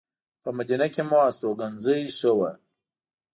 په 0.43 0.49
مدینه 0.57 0.87
کې 0.93 1.01
مو 1.09 1.17
استوګنځی 1.27 2.01
ښه 2.17 2.31
و. 2.37 2.39